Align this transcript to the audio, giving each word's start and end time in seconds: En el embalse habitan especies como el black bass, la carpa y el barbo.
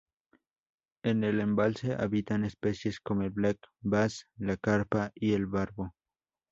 En 1.03 1.23
el 1.23 1.39
embalse 1.41 1.93
habitan 1.93 2.43
especies 2.43 2.99
como 2.99 3.21
el 3.21 3.29
black 3.29 3.59
bass, 3.81 4.25
la 4.37 4.57
carpa 4.57 5.11
y 5.13 5.33
el 5.33 5.45
barbo. 5.45 5.93